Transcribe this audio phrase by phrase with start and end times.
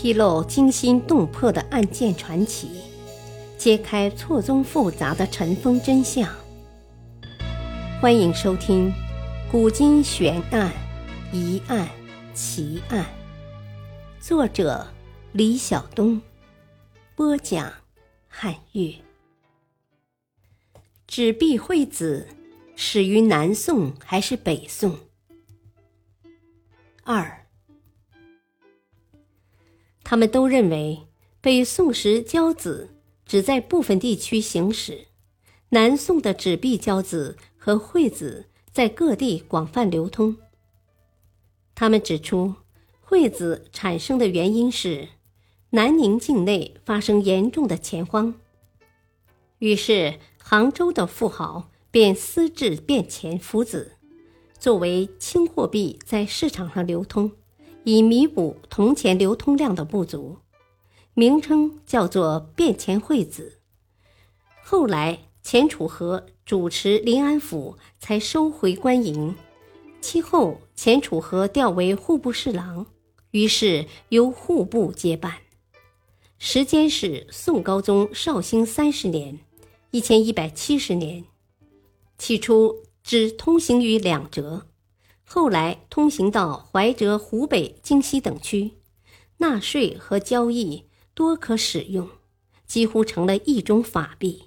[0.00, 2.70] 披露惊心动魄的案件传奇，
[3.56, 6.32] 揭开错综复杂的尘封真相。
[8.00, 8.90] 欢迎收听
[9.50, 10.72] 《古今悬案、
[11.32, 11.88] 疑案、
[12.32, 13.04] 奇案》，
[14.24, 14.86] 作者
[15.32, 16.22] 李晓东，
[17.16, 17.72] 播讲
[18.28, 18.94] 汉乐。
[21.08, 22.28] 纸币会子
[22.76, 25.07] 始于南宋还是北宋？
[27.10, 27.46] 二。
[30.04, 31.06] 他们都认为，
[31.40, 35.06] 北宋时交子只在部分地区行驶，
[35.70, 40.36] 南宋的纸币交子和会子在各地广泛流通。
[41.74, 42.56] 他们指出，
[43.00, 45.08] 会子产生的原因是
[45.70, 48.34] 南宁境内发生严重的钱荒，
[49.60, 53.97] 于是杭州的富豪便私制变钱符子，
[54.58, 57.32] 作为轻货币在市场上流通。
[57.84, 60.36] 以弥补铜钱流通量的不足，
[61.14, 63.60] 名称叫做变钱会子。
[64.62, 69.34] 后来钱楚河主持临安府，才收回官营。
[70.02, 72.84] 其后钱楚河调为户部侍郎，
[73.30, 75.38] 于是由户部接办。
[76.38, 79.38] 时间是宋高宗绍兴三十年
[79.92, 81.24] （一千一百七十年）。
[82.18, 84.66] 起初只通行于两浙。
[85.24, 88.72] 后来通行到怀哲、湖北、京西等区，
[89.38, 92.06] 纳税和交易多可使用，
[92.66, 94.42] 几乎成了一种法币。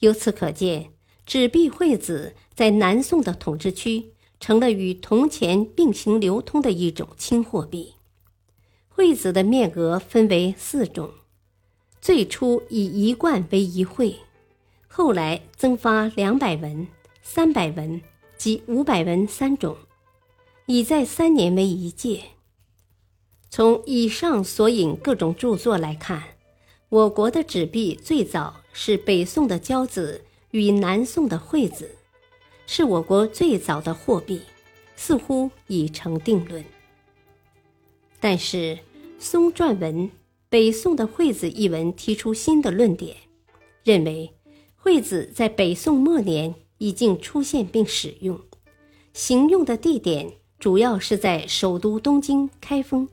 [0.00, 0.90] 由此可见，
[1.24, 7.94] 纸币会子在南宋的统治区成了与铜钱并行流通的一种轻货币。
[8.88, 11.12] 会子的面额分为四种，
[12.00, 14.16] 最初以一贯为一会，
[14.88, 16.88] 后来增发两百文、
[17.22, 18.00] 三百文。
[18.38, 19.76] 及五百文三种，
[20.66, 22.22] 已在三年为一届。
[23.50, 26.24] 从以上所引各种著作来看，
[26.88, 31.94] 我国的纸币最早是北宋的交子与南宋的会子，
[32.66, 34.40] 是我国最早的货币，
[34.96, 36.64] 似乎已成定论。
[38.18, 38.76] 但是
[39.20, 40.08] 松撰文
[40.48, 43.16] 《北宋的会子》一文提出新的论点，
[43.84, 44.34] 认为
[44.74, 46.52] 会子在北宋末年。
[46.82, 48.40] 已经出现并使用，
[49.12, 53.08] 行用的地点主要是在首都东京、开封，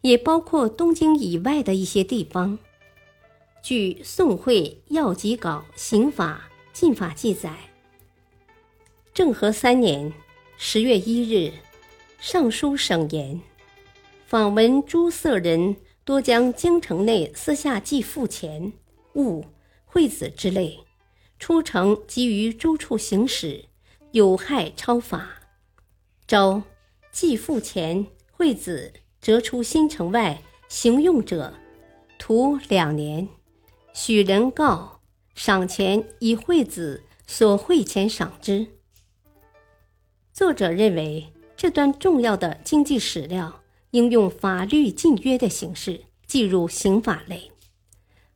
[0.00, 2.58] 也包括东京以外的一些地方。
[3.62, 7.56] 据《宋会要集稿·刑法禁法》记载，
[9.14, 10.12] 政和三年
[10.56, 11.52] 十月一日，
[12.18, 13.40] 尚书省言，
[14.26, 18.72] 访闻诸色人多将京城内私下寄付钱
[19.14, 19.44] 物、
[19.86, 20.80] 惠子之类。
[21.38, 23.66] 出城急于诸处行使，
[24.12, 25.40] 有害超法。
[26.26, 26.62] 招
[27.12, 31.54] 既付钱惠子折出新城外行用者，
[32.18, 33.28] 徒两年。
[33.94, 35.00] 许人告
[35.34, 38.66] 赏钱以惠子所汇钱赏之。
[40.32, 47.50] 作者认为这段重要的经济史料应用法律禁约的形式记入刑法类，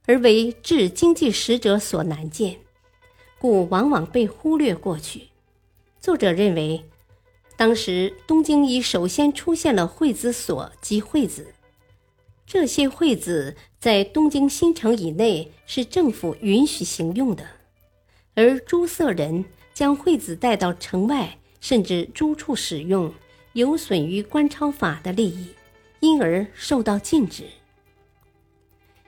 [0.06, 2.58] 而为治经济使者所难见。
[3.42, 5.22] 故往往被忽略过去。
[5.98, 6.84] 作者认为，
[7.56, 11.48] 当时东京已首先出现了惠子所及惠子，
[12.46, 17.44] 这些惠子在东京新城以内是政府允许行用的，
[18.36, 19.44] 而诸色人
[19.74, 23.12] 将惠子带到城外甚至诸处使用，
[23.54, 25.48] 有损于官钞法的利益，
[25.98, 27.42] 因而受到禁止。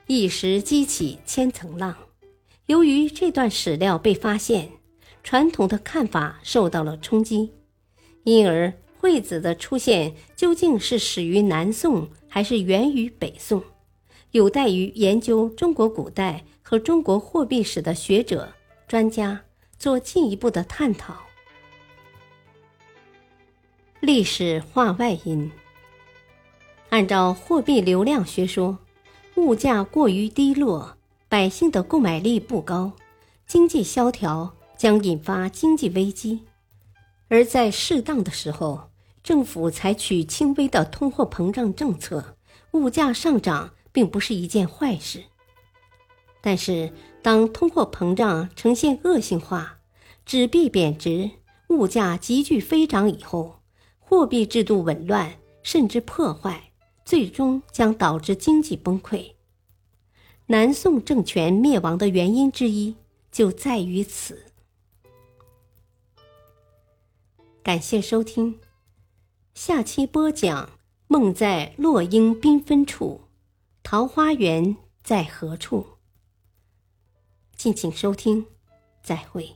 [0.07, 1.95] 一时激起千层浪。
[2.67, 4.71] 由于这段史料被发现，
[5.23, 7.51] 传统的看法受到了冲击，
[8.23, 13.61] 因而惠子的出现究竟是始于南宋还是源于北宋，
[14.31, 18.51] 有待于研究中国古代和中国货币史的学者
[18.87, 19.41] 专家
[19.77, 21.17] 做进一步的探讨。
[23.99, 25.51] 历史话外音：
[26.89, 28.79] 按照货币流量学说，
[29.35, 30.97] 物价过于低落。
[31.35, 32.93] 百姓的购买力不高，
[33.45, 36.45] 经济萧条将引发经济危机，
[37.27, 38.89] 而在适当的时候，
[39.21, 42.37] 政府采取轻微的通货膨胀政策，
[42.71, 45.25] 物价上涨并不是一件坏事。
[46.39, 49.79] 但是，当通货膨胀呈现恶性化，
[50.25, 51.31] 纸币贬值，
[51.67, 53.59] 物价急剧飞涨以后，
[53.99, 55.33] 货币制度紊乱
[55.63, 56.71] 甚至破坏，
[57.03, 59.34] 最终将导致经济崩溃。
[60.47, 62.95] 南宋政权灭亡的原因之一
[63.31, 64.45] 就在于此。
[67.63, 68.59] 感谢收听，
[69.55, 70.69] 下期播讲：
[71.07, 73.21] 梦在落英缤纷处，
[73.81, 75.85] 桃花源在何处？
[77.55, 78.45] 敬请收听，
[79.01, 79.55] 再会。